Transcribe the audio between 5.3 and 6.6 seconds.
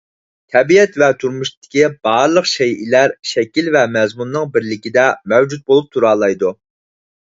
مەۋجۇت بولۇپ تۇرالايدۇ.